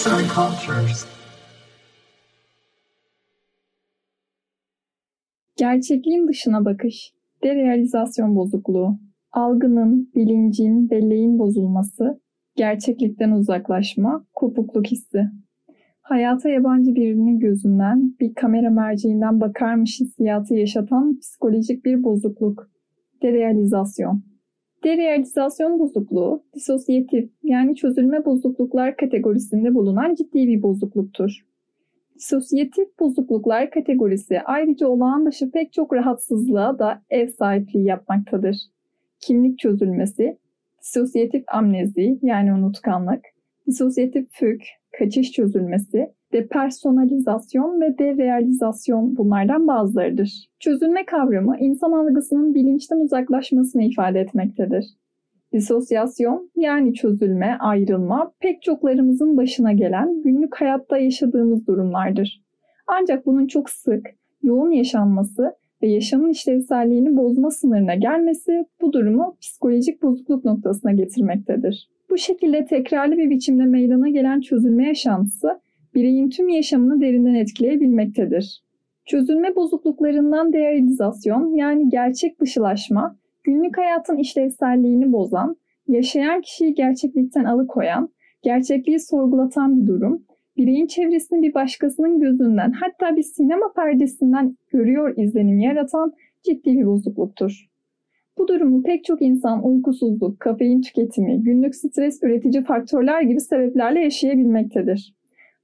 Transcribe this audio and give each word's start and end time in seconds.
Arts 0.00 0.12
and 0.12 0.20
Cultures. 0.20 1.06
Gerçekliğin 5.56 6.28
dışına 6.28 6.64
bakış, 6.64 7.12
derealizasyon 7.44 8.36
bozukluğu, 8.36 8.98
algının, 9.32 10.10
bilincin, 10.14 10.90
belleğin 10.90 11.38
bozulması, 11.38 12.20
gerçeklikten 12.56 13.30
uzaklaşma, 13.30 14.26
kopukluk 14.34 14.86
hissi. 14.86 15.24
Hayata 16.02 16.48
yabancı 16.48 16.94
birinin 16.94 17.38
gözünden, 17.38 18.14
bir 18.20 18.34
kamera 18.34 18.70
merceğinden 18.70 19.40
bakarmış 19.40 20.00
hissiyatı 20.00 20.54
yaşatan 20.54 21.18
psikolojik 21.18 21.84
bir 21.84 22.02
bozukluk. 22.02 22.70
Derealizasyon. 23.22 24.29
Derealizasyon 24.84 25.78
bozukluğu, 25.78 26.44
disosyatif 26.54 27.30
yani 27.42 27.76
çözülme 27.76 28.24
bozukluklar 28.24 28.96
kategorisinde 28.96 29.74
bulunan 29.74 30.14
ciddi 30.14 30.48
bir 30.48 30.62
bozukluktur. 30.62 31.46
Disosyatif 32.14 32.98
bozukluklar 33.00 33.70
kategorisi 33.70 34.40
ayrıca 34.40 34.88
olağan 34.88 35.26
dışı 35.26 35.50
pek 35.50 35.72
çok 35.72 35.92
rahatsızlığa 35.92 36.78
da 36.78 37.02
ev 37.10 37.28
sahipliği 37.28 37.84
yapmaktadır. 37.84 38.56
Kimlik 39.20 39.58
çözülmesi, 39.58 40.38
disosyatif 40.82 41.44
amnezi 41.48 42.18
yani 42.22 42.52
unutkanlık, 42.52 43.24
disosyatif 43.66 44.28
füg, 44.30 44.60
kaçış 44.98 45.32
çözülmesi, 45.32 46.14
depersonalizasyon 46.32 47.80
ve 47.80 47.98
derealizasyon 47.98 49.16
bunlardan 49.16 49.66
bazılarıdır. 49.66 50.48
Çözülme 50.58 51.04
kavramı 51.06 51.56
insan 51.60 51.92
algısının 51.92 52.54
bilinçten 52.54 53.00
uzaklaşmasını 53.00 53.82
ifade 53.82 54.20
etmektedir. 54.20 54.84
Disosyasyon 55.52 56.50
yani 56.56 56.94
çözülme, 56.94 57.56
ayrılma 57.60 58.32
pek 58.40 58.62
çoklarımızın 58.62 59.36
başına 59.36 59.72
gelen 59.72 60.22
günlük 60.22 60.56
hayatta 60.56 60.98
yaşadığımız 60.98 61.66
durumlardır. 61.66 62.44
Ancak 62.86 63.26
bunun 63.26 63.46
çok 63.46 63.70
sık, 63.70 64.06
yoğun 64.42 64.70
yaşanması 64.70 65.54
ve 65.82 65.88
yaşamın 65.88 66.30
işlevselliğini 66.30 67.16
bozma 67.16 67.50
sınırına 67.50 67.94
gelmesi 67.94 68.64
bu 68.80 68.92
durumu 68.92 69.36
psikolojik 69.40 70.02
bozukluk 70.02 70.44
noktasına 70.44 70.92
getirmektedir. 70.92 71.90
Bu 72.10 72.18
şekilde 72.18 72.64
tekrarlı 72.64 73.16
bir 73.16 73.30
biçimde 73.30 73.64
meydana 73.64 74.08
gelen 74.08 74.40
çözülme 74.40 74.88
yaşantısı 74.88 75.59
bireyin 75.94 76.30
tüm 76.30 76.48
yaşamını 76.48 77.00
derinden 77.00 77.34
etkileyebilmektedir. 77.34 78.62
Çözülme 79.06 79.56
bozukluklarından 79.56 80.52
derealizasyon 80.52 81.54
yani 81.54 81.88
gerçek 81.88 82.40
dışılaşma, 82.40 83.16
günlük 83.44 83.78
hayatın 83.78 84.16
işlevselliğini 84.16 85.12
bozan, 85.12 85.56
yaşayan 85.88 86.40
kişiyi 86.40 86.74
gerçeklikten 86.74 87.44
alıkoyan, 87.44 88.08
gerçekliği 88.42 89.00
sorgulatan 89.00 89.82
bir 89.82 89.86
durum, 89.86 90.22
bireyin 90.56 90.86
çevresini 90.86 91.42
bir 91.42 91.54
başkasının 91.54 92.20
gözünden 92.20 92.72
hatta 92.72 93.16
bir 93.16 93.22
sinema 93.22 93.72
perdesinden 93.72 94.56
görüyor 94.72 95.16
izlenimi 95.16 95.64
yaratan 95.64 96.12
ciddi 96.42 96.78
bir 96.78 96.86
bozukluktur. 96.86 97.70
Bu 98.38 98.48
durumu 98.48 98.82
pek 98.82 99.04
çok 99.04 99.22
insan 99.22 99.66
uykusuzluk, 99.66 100.40
kafein 100.40 100.80
tüketimi, 100.80 101.42
günlük 101.42 101.74
stres 101.74 102.22
üretici 102.22 102.62
faktörler 102.62 103.22
gibi 103.22 103.40
sebeplerle 103.40 104.00
yaşayabilmektedir. 104.00 105.14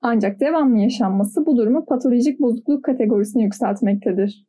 Ancak 0.09 0.41
devamlı 0.41 0.79
yaşanması 0.79 1.47
bu 1.47 1.57
durumu 1.57 1.85
patolojik 1.85 2.41
bozukluk 2.41 2.85
kategorisine 2.85 3.43
yükseltmektedir. 3.43 4.47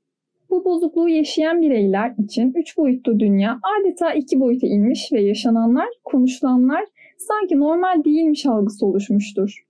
Bu 0.49 0.65
bozukluğu 0.65 1.09
yaşayan 1.09 1.61
bireyler 1.61 2.13
için 2.17 2.53
üç 2.55 2.77
boyutlu 2.77 3.19
dünya 3.19 3.59
adeta 3.79 4.13
iki 4.13 4.39
boyuta 4.39 4.67
inmiş 4.67 5.09
ve 5.13 5.21
yaşananlar, 5.21 5.87
konuşulanlar 6.03 6.85
sanki 7.17 7.59
normal 7.59 8.03
değilmiş 8.03 8.45
algısı 8.45 8.85
oluşmuştur. 8.85 9.65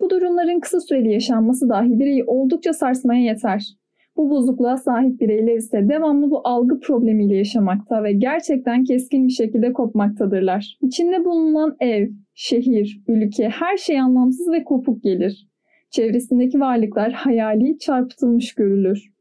Bu 0.00 0.10
durumların 0.10 0.60
kısa 0.60 0.80
süreli 0.80 1.12
yaşanması 1.12 1.68
dahi 1.68 1.98
bireyi 1.98 2.24
oldukça 2.24 2.72
sarsmaya 2.72 3.22
yeter. 3.22 3.79
Bu 4.16 4.30
bozukluğa 4.30 4.76
sahip 4.76 5.20
bireyler 5.20 5.56
ise 5.56 5.88
devamlı 5.88 6.30
bu 6.30 6.40
algı 6.48 6.80
problemiyle 6.80 7.36
yaşamakta 7.36 8.04
ve 8.04 8.12
gerçekten 8.12 8.84
keskin 8.84 9.28
bir 9.28 9.32
şekilde 9.32 9.72
kopmaktadırlar. 9.72 10.78
İçinde 10.82 11.24
bulunan 11.24 11.76
ev, 11.80 12.08
şehir, 12.34 13.00
ülke 13.08 13.48
her 13.48 13.76
şey 13.76 14.00
anlamsız 14.00 14.52
ve 14.52 14.64
kopuk 14.64 15.02
gelir. 15.02 15.48
Çevresindeki 15.90 16.60
varlıklar 16.60 17.12
hayali, 17.12 17.78
çarpıtılmış 17.78 18.54
görülür. 18.54 19.12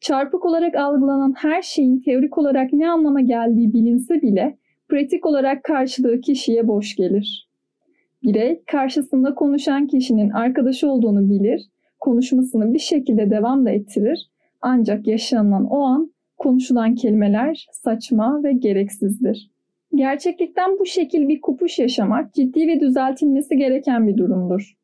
Çarpık 0.00 0.44
olarak 0.44 0.74
algılanan 0.74 1.34
her 1.36 1.62
şeyin 1.62 2.00
teorik 2.00 2.38
olarak 2.38 2.72
ne 2.72 2.90
anlama 2.90 3.20
geldiği 3.20 3.72
bilinse 3.72 4.22
bile 4.22 4.58
pratik 4.88 5.26
olarak 5.26 5.64
karşılığı 5.64 6.20
kişiye 6.20 6.68
boş 6.68 6.96
gelir. 6.96 7.48
Birey 8.22 8.62
karşısında 8.66 9.34
konuşan 9.34 9.86
kişinin 9.86 10.30
arkadaşı 10.30 10.90
olduğunu 10.90 11.30
bilir, 11.30 11.60
konuşmasını 12.00 12.74
bir 12.74 12.78
şekilde 12.78 13.30
devam 13.30 13.66
da 13.66 13.70
ettirir 13.70 14.30
ancak 14.62 15.06
yaşanılan 15.06 15.64
o 15.64 15.80
an 15.80 16.12
konuşulan 16.36 16.94
kelimeler 16.94 17.66
saçma 17.72 18.42
ve 18.44 18.52
gereksizdir. 18.52 19.50
Gerçeklikten 19.94 20.78
bu 20.78 20.86
şekil 20.86 21.28
bir 21.28 21.40
kopuş 21.40 21.78
yaşamak 21.78 22.34
ciddi 22.34 22.68
ve 22.68 22.80
düzeltilmesi 22.80 23.56
gereken 23.56 24.08
bir 24.08 24.16
durumdur. 24.16 24.74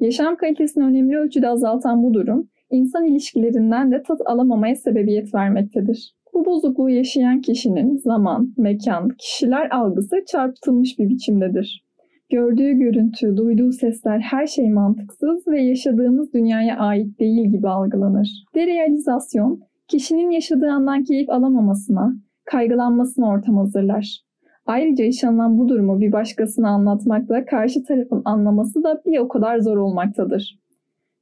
Yaşam 0.00 0.36
kalitesini 0.36 0.84
önemli 0.84 1.16
ölçüde 1.16 1.48
azaltan 1.48 2.02
bu 2.02 2.14
durum, 2.14 2.48
insan 2.70 3.04
ilişkilerinden 3.04 3.92
de 3.92 4.02
tat 4.02 4.20
alamamaya 4.26 4.76
sebebiyet 4.76 5.34
vermektedir. 5.34 6.14
Bu 6.34 6.44
bozukluğu 6.44 6.90
yaşayan 6.90 7.40
kişinin 7.40 7.96
zaman, 7.96 8.54
mekan, 8.56 9.08
kişiler 9.08 9.70
algısı 9.70 10.16
çarpıtılmış 10.26 10.98
bir 10.98 11.08
biçimdedir. 11.08 11.84
Gördüğü 12.30 12.72
görüntü, 12.72 13.36
duyduğu 13.36 13.72
sesler 13.72 14.18
her 14.18 14.46
şey 14.46 14.70
mantıksız 14.70 15.48
ve 15.48 15.62
yaşadığımız 15.62 16.32
dünyaya 16.34 16.78
ait 16.78 17.20
değil 17.20 17.50
gibi 17.50 17.68
algılanır. 17.68 18.44
Derealizasyon, 18.54 19.60
kişinin 19.88 20.30
yaşadığı 20.30 20.70
andan 20.70 21.04
keyif 21.04 21.30
alamamasına, 21.30 22.14
kaygılanmasına 22.44 23.28
ortam 23.28 23.56
hazırlar. 23.56 24.20
Ayrıca 24.66 25.04
yaşanılan 25.04 25.58
bu 25.58 25.68
durumu 25.68 26.00
bir 26.00 26.12
başkasına 26.12 26.68
anlatmakla 26.68 27.44
karşı 27.44 27.84
tarafın 27.84 28.22
anlaması 28.24 28.82
da 28.82 29.02
bir 29.06 29.18
o 29.18 29.28
kadar 29.28 29.58
zor 29.58 29.76
olmaktadır. 29.76 30.60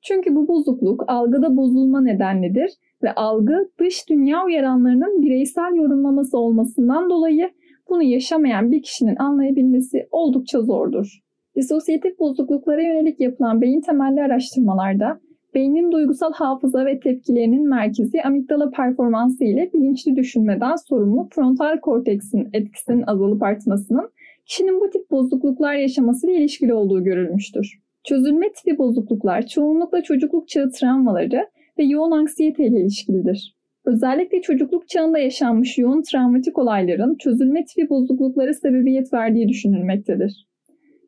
Çünkü 0.02 0.36
bu 0.36 0.48
bozukluk 0.48 1.04
algıda 1.06 1.56
bozulma 1.56 2.00
nedenlidir 2.00 2.70
ve 3.02 3.14
algı 3.14 3.70
dış 3.80 4.08
dünya 4.08 4.44
uyaranlarının 4.44 5.22
bireysel 5.22 5.74
yorumlaması 5.74 6.38
olmasından 6.38 7.10
dolayı 7.10 7.50
bunu 7.88 8.02
yaşamayan 8.02 8.72
bir 8.72 8.82
kişinin 8.82 9.16
anlayabilmesi 9.16 10.08
oldukça 10.10 10.60
zordur. 10.60 11.18
Disosyatif 11.56 12.18
bozukluklara 12.18 12.82
yönelik 12.82 13.20
yapılan 13.20 13.60
beyin 13.60 13.80
temelli 13.80 14.22
araştırmalarda 14.22 15.20
beynin 15.54 15.92
duygusal 15.92 16.32
hafıza 16.32 16.86
ve 16.86 17.00
tepkilerinin 17.00 17.68
merkezi 17.68 18.22
amigdala 18.22 18.70
performansı 18.70 19.44
ile 19.44 19.70
bilinçli 19.74 20.16
düşünmeden 20.16 20.76
sorumlu 20.88 21.28
frontal 21.30 21.80
korteksin 21.80 22.48
etkisinin 22.52 23.04
azalıp 23.06 23.42
artmasının 23.42 24.10
kişinin 24.46 24.80
bu 24.80 24.90
tip 24.90 25.10
bozukluklar 25.10 25.74
yaşamasıyla 25.74 26.36
ilişkili 26.36 26.74
olduğu 26.74 27.04
görülmüştür. 27.04 27.78
Çözülme 28.04 28.52
tipi 28.52 28.78
bozukluklar 28.78 29.46
çoğunlukla 29.46 30.02
çocukluk 30.02 30.48
çağı 30.48 30.70
travmaları 30.70 31.46
ve 31.78 31.84
yoğun 31.84 32.10
anksiyete 32.10 32.66
ile 32.66 32.80
ilişkilidir. 32.80 33.57
Özellikle 33.88 34.42
çocukluk 34.42 34.88
çağında 34.88 35.18
yaşanmış 35.18 35.78
yoğun 35.78 36.02
travmatik 36.02 36.58
olayların 36.58 37.14
çözülme 37.14 37.64
tipi 37.64 37.90
bozukluklara 37.90 38.54
sebebiyet 38.54 39.12
verdiği 39.12 39.48
düşünülmektedir. 39.48 40.46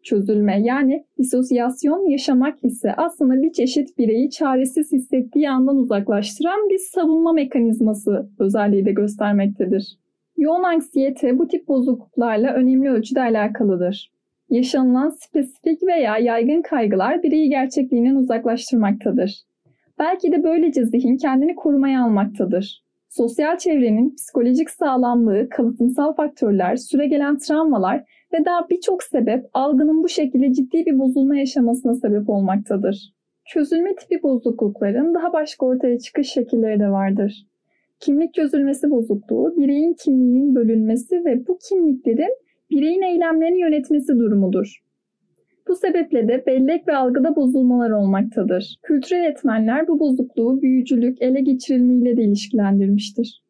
Çözülme 0.03 0.63
yani 0.63 1.05
disosyasyon 1.19 2.11
yaşamak 2.11 2.65
ise 2.65 2.95
aslında 2.97 3.43
bir 3.43 3.53
çeşit 3.53 3.99
bireyi 3.99 4.31
çaresiz 4.31 4.93
hissettiği 4.93 5.51
andan 5.51 5.77
uzaklaştıran 5.77 6.69
bir 6.71 6.79
savunma 6.79 7.33
mekanizması 7.33 8.31
özelliği 8.39 8.85
de 8.85 8.93
göstermektedir. 8.93 9.99
Yoğun 10.37 10.63
anksiyete 10.63 11.39
bu 11.39 11.49
tip 11.49 11.69
bozukluklarla 11.69 12.55
önemli 12.55 12.91
ölçüde 12.91 13.21
alakalıdır. 13.21 14.11
Yaşanılan 14.51 15.11
spesifik 15.11 15.83
veya 15.83 16.19
yaygın 16.19 16.63
kaygılar 16.63 17.23
bireyi 17.23 17.49
gerçekliğinden 17.49 18.15
uzaklaştırmaktadır. 18.15 19.50
Belki 20.01 20.33
de 20.33 20.45
böylece 20.45 20.85
zihin 20.85 21.17
kendini 21.17 21.55
korumaya 21.55 22.05
almaktadır. 22.05 22.85
Sosyal 23.09 23.59
çevrenin 23.59 24.15
psikolojik 24.15 24.71
sağlamlığı, 24.71 25.49
kalıtımsal 25.49 26.15
faktörler, 26.15 26.77
süregelen 26.77 27.39
travmalar 27.39 28.05
ve 28.33 28.45
daha 28.45 28.69
birçok 28.71 29.03
sebep 29.03 29.45
algının 29.55 30.03
bu 30.03 30.09
şekilde 30.09 30.53
ciddi 30.53 30.87
bir 30.87 30.99
bozulma 30.99 31.37
yaşamasına 31.37 31.95
sebep 31.95 32.31
olmaktadır. 32.31 33.15
Çözülme 33.45 33.95
tipi 33.95 34.23
bozuklukların 34.23 35.15
daha 35.15 35.33
başka 35.33 35.67
ortaya 35.67 35.99
çıkış 35.99 36.29
şekilleri 36.29 36.81
de 36.81 36.91
vardır. 36.91 37.47
Kimlik 37.99 38.35
çözülmesi 38.35 38.91
bozukluğu, 38.91 39.55
bireyin 39.57 39.95
kimliğinin 39.95 40.55
bölünmesi 40.55 41.25
ve 41.25 41.47
bu 41.47 41.59
kimliklerin 41.69 42.37
bireyin 42.71 43.03
eylemlerini 43.03 43.61
yönetmesi 43.61 44.19
durumudur. 44.19 44.83
Bu 45.71 45.77
sebeple 45.77 46.29
de 46.29 46.47
bellek 46.47 46.89
ve 46.89 46.97
algıda 46.97 47.37
bozulmalar 47.37 47.91
olmaktadır. 47.91 48.77
Kültürel 48.83 49.25
etmenler 49.25 49.89
bu 49.89 50.01
bozukluğu 50.01 50.63
büyücülük, 50.63 51.23
ele 51.23 51.41
geçirilmeyle 51.41 52.17
de 52.17 52.23
ilişkilendirmiştir. 52.23 53.43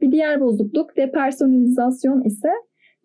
Bir 0.00 0.12
diğer 0.12 0.40
bozukluk 0.40 0.96
depersonalizasyon 0.96 2.24
ise 2.24 2.48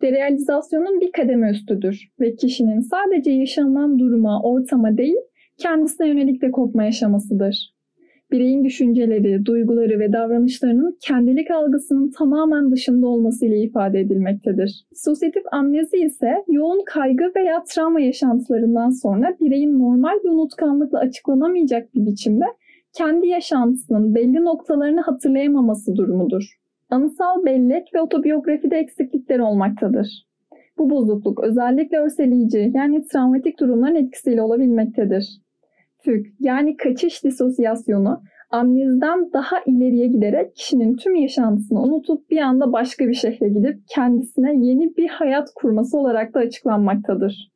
derealizasyonun 0.02 1.00
bir 1.00 1.12
kademe 1.12 1.50
üstüdür 1.50 2.08
ve 2.20 2.34
kişinin 2.34 2.80
sadece 2.80 3.30
yaşanılan 3.30 3.98
duruma, 3.98 4.42
ortama 4.42 4.96
değil, 4.96 5.16
kendisine 5.58 6.08
yönelik 6.08 6.42
de 6.42 6.50
kopma 6.50 6.84
yaşamasıdır. 6.84 7.73
Bireyin 8.32 8.64
düşünceleri, 8.64 9.46
duyguları 9.46 9.98
ve 9.98 10.12
davranışlarının 10.12 10.98
kendilik 11.00 11.50
algısının 11.50 12.10
tamamen 12.10 12.70
dışında 12.70 13.06
olması 13.06 13.46
ile 13.46 13.58
ifade 13.58 14.00
edilmektedir. 14.00 14.84
Disosyatif 14.94 15.42
amnezi 15.52 15.96
ise 15.96 16.44
yoğun 16.48 16.84
kaygı 16.86 17.32
veya 17.36 17.64
travma 17.64 18.00
yaşantılarından 18.00 18.90
sonra 18.90 19.36
bireyin 19.40 19.78
normal 19.78 20.18
bir 20.24 20.28
unutkanlıkla 20.28 20.98
açıklanamayacak 20.98 21.94
bir 21.94 22.06
biçimde 22.06 22.44
kendi 22.92 23.26
yaşantısının 23.26 24.14
belli 24.14 24.44
noktalarını 24.44 25.00
hatırlayamaması 25.00 25.96
durumudur. 25.96 26.58
Anısal 26.90 27.44
bellek 27.44 27.94
ve 27.94 28.00
otobiyografide 28.00 28.76
eksiklikler 28.76 29.38
olmaktadır. 29.38 30.26
Bu 30.78 30.90
bozukluk 30.90 31.44
özellikle 31.44 31.98
örseleyici 31.98 32.72
yani 32.74 33.06
travmatik 33.06 33.60
durumların 33.60 33.94
etkisiyle 33.94 34.42
olabilmektedir. 34.42 35.43
FÜG 36.04 36.26
yani 36.40 36.76
kaçış 36.76 37.24
disosyasyonu 37.24 38.22
amneziden 38.50 39.32
daha 39.32 39.56
ileriye 39.66 40.06
giderek 40.06 40.56
kişinin 40.56 40.96
tüm 40.96 41.14
yaşantısını 41.14 41.82
unutup 41.82 42.30
bir 42.30 42.38
anda 42.38 42.72
başka 42.72 43.08
bir 43.08 43.14
şehre 43.14 43.48
gidip 43.48 43.78
kendisine 43.88 44.66
yeni 44.66 44.96
bir 44.96 45.08
hayat 45.08 45.48
kurması 45.54 45.98
olarak 45.98 46.34
da 46.34 46.38
açıklanmaktadır. 46.38 47.50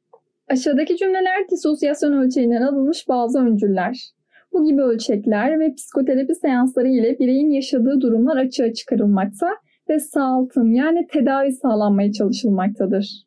Aşağıdaki 0.48 0.96
cümleler 0.96 1.48
disosyasyon 1.50 2.12
ölçeğinden 2.12 2.62
alınmış 2.62 3.08
bazı 3.08 3.38
öncüller. 3.38 4.10
Bu 4.52 4.64
gibi 4.64 4.82
ölçekler 4.82 5.60
ve 5.60 5.74
psikoterapi 5.74 6.34
seansları 6.34 6.88
ile 6.88 7.18
bireyin 7.18 7.50
yaşadığı 7.50 8.00
durumlar 8.00 8.36
açığa 8.36 8.72
çıkarılmakta 8.72 9.48
ve 9.88 10.00
sağaltım 10.00 10.72
yani 10.72 11.06
tedavi 11.06 11.52
sağlanmaya 11.52 12.12
çalışılmaktadır. 12.12 13.26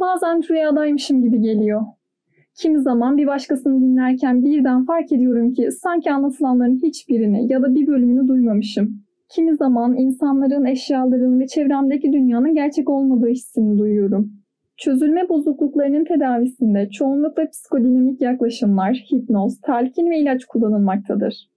Bazen 0.00 0.42
rüyadaymışım 0.50 1.22
gibi 1.22 1.40
geliyor. 1.40 1.82
Kimi 2.54 2.80
zaman 2.80 3.16
bir 3.16 3.26
başkasını 3.26 3.80
dinlerken 3.80 4.44
birden 4.44 4.84
fark 4.84 5.12
ediyorum 5.12 5.52
ki 5.52 5.72
sanki 5.72 6.12
anlatılanların 6.12 6.80
hiçbirini 6.82 7.52
ya 7.52 7.62
da 7.62 7.74
bir 7.74 7.86
bölümünü 7.86 8.28
duymamışım. 8.28 9.04
Kimi 9.28 9.56
zaman 9.56 9.96
insanların, 9.96 10.64
eşyaların 10.64 11.40
ve 11.40 11.46
çevremdeki 11.46 12.12
dünyanın 12.12 12.54
gerçek 12.54 12.90
olmadığı 12.90 13.28
hissini 13.28 13.78
duyuyorum. 13.78 14.32
Çözülme 14.76 15.28
bozukluklarının 15.28 16.04
tedavisinde 16.04 16.90
çoğunlukla 16.90 17.50
psikodinamik 17.50 18.20
yaklaşımlar, 18.20 18.94
hipnoz, 18.94 19.60
telkin 19.60 20.10
ve 20.10 20.18
ilaç 20.18 20.44
kullanılmaktadır. 20.44 21.48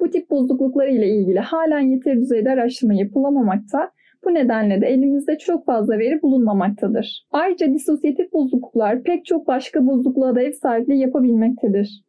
Bu 0.00 0.10
tip 0.10 0.30
bozukluklar 0.30 0.86
ile 0.88 1.08
ilgili 1.08 1.38
halen 1.38 1.80
yeteri 1.80 2.20
düzeyde 2.20 2.50
araştırma 2.50 2.94
yapılamamakta, 2.94 3.90
bu 4.24 4.34
nedenle 4.34 4.80
de 4.80 4.86
elimizde 4.86 5.38
çok 5.38 5.66
fazla 5.66 5.98
veri 5.98 6.22
bulunmamaktadır. 6.22 7.26
Ayrıca 7.32 7.74
disosyatif 7.74 8.32
bozukluklar 8.32 9.02
pek 9.02 9.24
çok 9.24 9.46
başka 9.46 9.86
bozukluğa 9.86 10.34
da 10.34 10.42
ev 10.42 10.52
sahipliği 10.52 11.00
yapabilmektedir. 11.00 12.04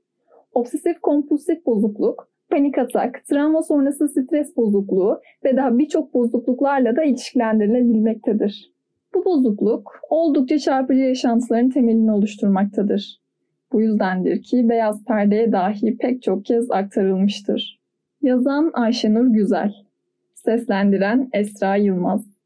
Obsesif 0.54 1.00
kompulsif 1.00 1.66
bozukluk, 1.66 2.30
panik 2.50 2.78
atak, 2.78 3.22
travma 3.30 3.64
sonrası 3.64 4.08
stres 4.08 4.58
bozukluğu 4.58 5.22
ve 5.44 5.58
daha 5.58 5.78
birçok 5.78 6.14
bozukluklarla 6.14 6.96
da 6.96 7.04
ilişkilendirilebilmektedir. 7.04 8.72
Bu 9.14 9.26
bozukluk 9.26 9.92
oldukça 10.10 10.60
çarpıcı 10.60 11.02
yaşantıların 11.02 11.70
temelini 11.70 12.12
oluşturmaktadır. 12.12 13.20
Bu 13.72 13.82
yüzdendir 13.82 14.44
ki 14.44 14.70
beyaz 14.70 15.06
perdeye 15.06 15.52
dahi 15.52 15.98
pek 15.98 16.24
çok 16.24 16.46
kez 16.46 16.72
aktarılmıştır. 16.72 17.80
Yazan 18.22 18.72
Ayşenur 18.74 19.28
Güzel 19.28 19.74
Seslendiren 20.46 21.30
Esra 21.34 21.76
Yılmaz 21.76 22.39